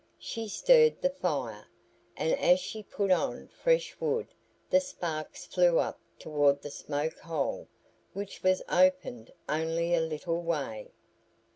She 0.17 0.47
stirred 0.47 0.99
the 0.99 1.11
fire, 1.11 1.67
and 2.17 2.33
as 2.39 2.59
she 2.59 2.81
put 2.81 3.11
on 3.11 3.49
fresh 3.49 3.95
wood 3.99 4.25
the 4.67 4.79
sparks 4.81 5.45
flew 5.45 5.77
up 5.77 5.99
toward 6.17 6.63
the 6.63 6.71
smoke 6.71 7.19
hole, 7.19 7.67
which 8.13 8.41
was 8.41 8.63
opened 8.67 9.31
only 9.47 9.93
a 9.93 10.01
little 10.01 10.41
way. 10.41 10.89